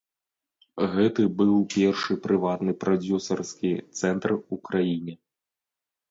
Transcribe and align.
Гэты 0.93 1.25
быў 1.41 1.51
першы 1.73 2.13
прыватны 2.23 2.73
прадзюсарскі 2.83 3.71
цэнтр 4.01 4.29
у 4.37 4.55
краіне. 4.71 5.13